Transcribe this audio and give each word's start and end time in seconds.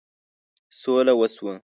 سوله 0.79 1.13
وشوه. 1.19 1.53